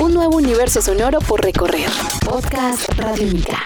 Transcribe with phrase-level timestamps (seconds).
[0.00, 1.90] Un nuevo universo sonoro por recorrer.
[2.24, 3.62] Podcast Radiónica.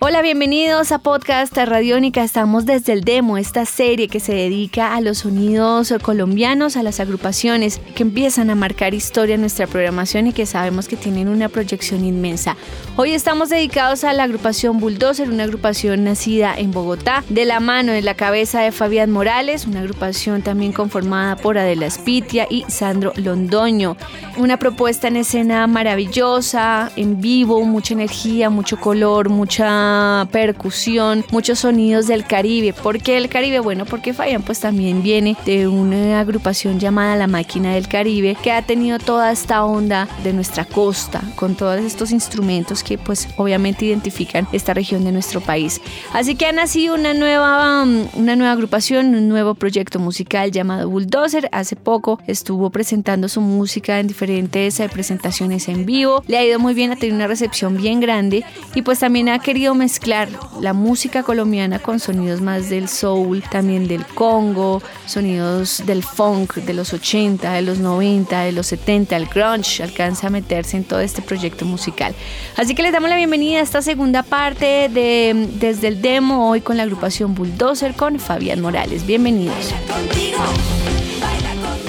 [0.00, 2.24] Hola, bienvenidos a Podcast Radiónica.
[2.24, 6.98] Estamos desde el demo, esta serie que se dedica a los sonidos colombianos, a las
[6.98, 11.48] agrupaciones que empiezan a marcar historia en nuestra programación y que sabemos que tienen una
[11.48, 12.56] proyección inmensa.
[12.96, 17.92] Hoy estamos dedicados a la agrupación Bulldozer, una agrupación nacida en Bogotá, de la mano
[17.92, 23.12] de la cabeza de Fabián Morales, una agrupación también conformada por Adela Spitia y Sandro
[23.16, 23.96] Londoño.
[24.38, 32.06] Una propuesta en escena maravillosa, en vivo, mucha energía, mucho color, mucha percusión, muchos sonidos
[32.06, 32.72] del Caribe.
[32.72, 33.60] ¿Por qué el Caribe?
[33.60, 38.50] Bueno, porque Fabián pues también viene de una agrupación llamada La Máquina del Caribe que
[38.50, 43.84] ha tenido toda esta onda de nuestra costa con todos estos instrumentos que pues obviamente
[43.84, 45.80] identifican esta región de nuestro país.
[46.12, 50.88] Así que ha nacido una nueva, um, una nueva agrupación, un nuevo proyecto musical llamado
[50.88, 51.48] Bulldozer.
[51.52, 56.22] Hace poco estuvo presentando su música en diferentes eh, presentaciones en vivo.
[56.26, 59.38] Le ha ido muy bien, ha tenido una recepción bien grande y pues también ha
[59.38, 60.28] querido mezclar
[60.60, 66.74] la música colombiana con sonidos más del soul, también del Congo, sonidos del funk de
[66.74, 71.00] los 80, de los 90, de los 70, el grunge, alcanza a meterse en todo
[71.00, 72.14] este proyecto musical.
[72.56, 76.60] Así que les damos la bienvenida a esta segunda parte de Desde el Demo, hoy
[76.60, 79.06] con la agrupación Bulldozer con Fabián Morales.
[79.06, 79.74] Bienvenidos.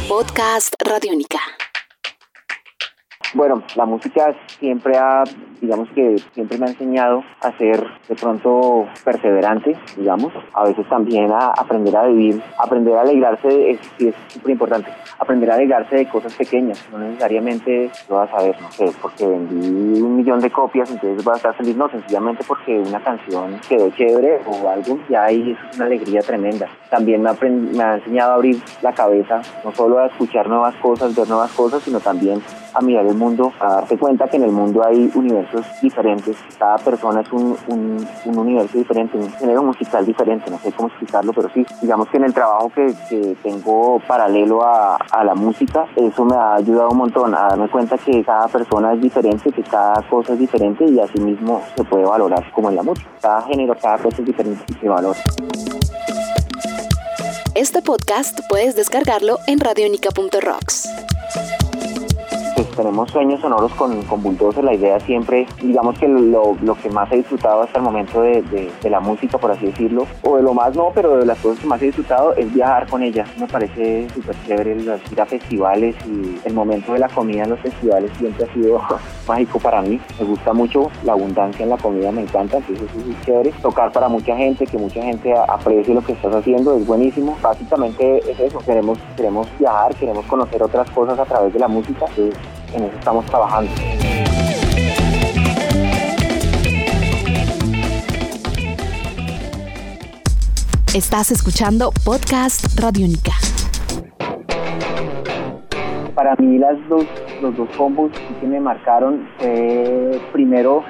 [0.07, 1.39] Podcast Radiónica.
[3.36, 5.25] Bueno, la música siempre ha,
[5.59, 11.30] digamos que siempre me ha enseñado a ser de pronto perseverante, digamos, a veces también
[11.33, 16.08] a aprender a vivir, aprender a alegrarse es es súper importante, aprender a alegrarse de
[16.08, 20.50] cosas pequeñas, no necesariamente lo vas a ver, no sé, porque vendí un millón de
[20.50, 24.97] copias, entonces vas a estar feliz, no, sencillamente porque una canción quedó chévere o algo,
[25.09, 26.69] ya ahí es una alegría tremenda.
[26.89, 31.13] También me, me ha enseñado a abrir la cabeza, no solo a escuchar nuevas cosas,
[31.13, 32.41] ver nuevas cosas, sino también
[32.75, 36.77] a mirar el mundo, a darse cuenta que en el mundo hay universos diferentes, cada
[36.77, 41.31] persona es un, un, un universo diferente, un género musical diferente, no sé cómo explicarlo,
[41.33, 45.85] pero sí, digamos que en el trabajo que, que tengo paralelo a, a, la música,
[45.95, 49.63] eso me ha ayudado un montón a darme cuenta que cada persona es diferente, que
[49.63, 53.41] cada cosa es diferente y así mismo se puede valorar como en la música, cada
[53.44, 55.19] género, cada cosa es diferente y se valora.
[57.55, 60.94] Este podcast puedes descargarlo en radionica.rocks
[62.75, 64.63] tenemos sueños sonoros con, con Bulldozer.
[64.63, 68.41] La idea siempre, digamos que lo, lo, que más he disfrutado hasta el momento de,
[68.41, 71.59] de, la música, por así decirlo, o de lo más no, pero de las cosas
[71.59, 73.25] que más he disfrutado es viajar con ella.
[73.40, 77.59] Me parece súper chévere ir a festivales y el momento de la comida en los
[77.59, 78.81] festivales siempre ha sido
[79.28, 80.00] mágico para mí.
[80.19, 83.52] Me gusta mucho la abundancia en la comida, me encanta, entonces es chévere.
[83.62, 87.38] Tocar para mucha gente, que mucha gente aprecie lo que estás haciendo, es buenísimo.
[87.42, 92.06] Básicamente es eso, queremos, queremos viajar, queremos conocer otras cosas a través de la música.
[92.75, 93.72] En eso estamos trabajando.
[100.94, 103.31] Estás escuchando Podcast Radiónica.
[106.13, 107.06] Para mí las dos,
[107.41, 110.84] los dos combos que me marcaron fue primero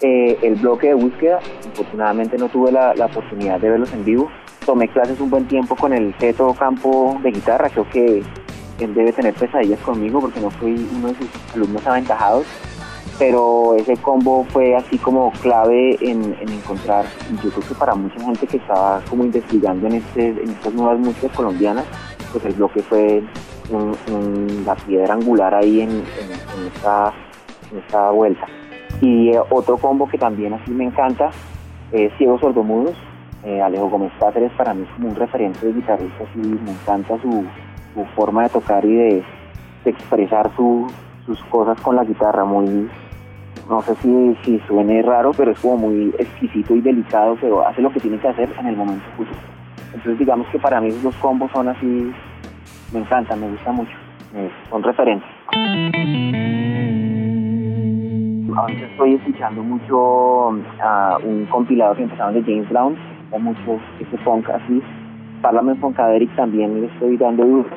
[0.00, 1.40] eh, el bloque de búsqueda.
[1.72, 4.30] Afortunadamente no tuve la, la, oportunidad de verlos en vivo.
[4.64, 7.68] Tomé clases un buen tiempo con el Ceto Campo de guitarra.
[7.68, 8.22] Creo que
[8.78, 12.46] él debe tener pesadillas conmigo porque no fui uno de sus alumnos aventajados,
[13.18, 17.04] pero ese combo fue así como clave en, en encontrar,
[17.42, 21.30] yo creo que para mucha gente que estaba como investigando en, este, estas nuevas músicas
[21.36, 21.84] colombianas,
[22.32, 23.22] pues el bloque fue
[24.66, 27.12] la piedra angular ahí en, en esta,
[27.76, 28.46] esta, vuelta.
[29.00, 31.30] Y eh, otro combo que también así me encanta
[31.92, 32.96] es Ciegos Sordomudos.
[33.44, 37.20] Eh, Alejo Gómez Cáceres para mí es como un referente de guitarrista, así me encanta
[37.20, 37.44] su,
[37.94, 39.24] su forma de tocar y de,
[39.84, 40.86] expresar su,
[41.26, 42.88] sus cosas con la guitarra, muy,
[43.68, 47.82] no sé si, si suene raro, pero es como muy exquisito y delicado, pero hace
[47.82, 49.34] lo que tiene que hacer en el momento justo.
[49.86, 52.12] Entonces digamos que para mí los combos son así,
[52.92, 53.96] me encantan, me gusta mucho,
[54.70, 55.28] son referentes.
[58.56, 60.50] Ahorita estoy escuchando mucho
[60.80, 62.96] a uh, un compilado que empezaron de James Brown,
[63.30, 64.82] o mucho ese funk así,
[65.42, 67.68] Parlament Funkadelic también le estoy dando duro.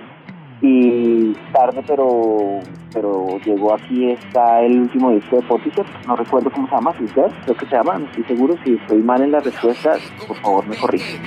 [0.61, 2.61] Y tarde, pero
[2.95, 7.05] pero llegó aquí está el último disco de Portishead, no recuerdo cómo se llama, si
[7.05, 10.65] creo que se llama, no estoy seguro, si estoy mal en la respuesta, por favor
[10.65, 11.19] me corrige.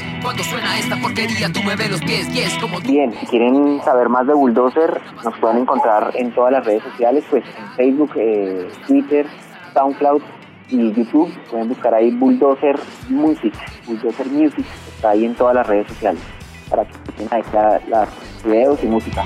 [2.85, 7.25] Bien, si quieren saber más de Bulldozer, nos pueden encontrar en todas las redes sociales,
[7.29, 9.27] pues en Facebook, eh, Twitter,
[9.75, 10.23] SoundCloud,
[10.71, 12.79] y YouTube, pueden buscar ahí Bulldozer
[13.09, 13.55] Music,
[13.87, 16.23] Bulldozer Music, está ahí en todas las redes sociales,
[16.69, 17.43] para que estén ahí
[17.89, 19.25] los videos y música.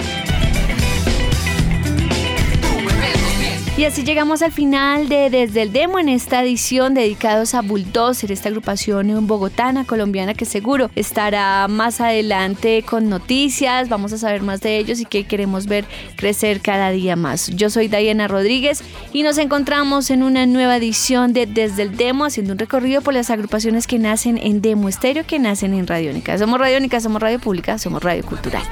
[3.83, 8.31] Y así llegamos al final de Desde el Demo en esta edición dedicados a Bulldozer,
[8.31, 14.61] esta agrupación bogotana, colombiana que seguro estará más adelante con noticias, vamos a saber más
[14.61, 15.85] de ellos y que queremos ver
[16.15, 17.49] crecer cada día más.
[17.49, 22.27] Yo soy Diana Rodríguez y nos encontramos en una nueva edición de Desde el Demo
[22.27, 26.39] haciendo un recorrido por las agrupaciones que nacen en Demo Estéreo, que nacen en Radiónica.
[26.39, 28.63] Somos Radiónica, somos Radio Pública, somos Radio Cultural.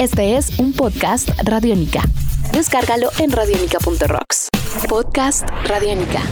[0.00, 2.00] Este es un podcast Radiónica.
[2.54, 4.48] Descárgalo en radiónica.rocks.
[4.88, 6.22] Podcast Radiónica.